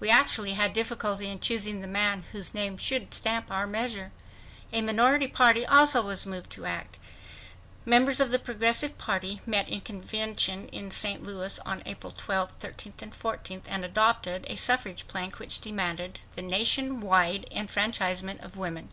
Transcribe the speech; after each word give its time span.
We 0.00 0.10
actually 0.10 0.52
had 0.52 0.74
difficulty 0.74 1.28
in 1.30 1.40
choosing 1.40 1.80
the 1.80 1.86
man 1.86 2.24
whose 2.32 2.52
name 2.52 2.76
should 2.76 3.14
stamp 3.14 3.50
our 3.50 3.66
measure. 3.66 4.12
A 4.70 4.82
minority 4.82 5.26
party 5.26 5.64
also 5.64 6.02
was 6.02 6.26
moved 6.26 6.50
to 6.50 6.66
act. 6.66 6.98
Members 7.86 8.20
of 8.20 8.30
the 8.30 8.38
Progressive 8.38 8.98
Party 8.98 9.40
met 9.46 9.70
in 9.70 9.80
convention 9.80 10.68
in 10.68 10.90
St. 10.90 11.22
Louis 11.22 11.58
on 11.60 11.82
April 11.86 12.12
12, 12.14 12.52
13 12.60 12.92
and 13.00 13.14
14 13.16 13.62
and 13.66 13.82
adopted 13.82 14.44
a 14.46 14.56
suffrage 14.56 15.06
plank 15.06 15.38
which 15.38 15.62
demanded 15.62 16.20
"the 16.34 16.42
nation 16.42 17.00
wide 17.00 17.46
enfranchisement 17.50 18.42
of 18.42 18.58
women 18.58 18.90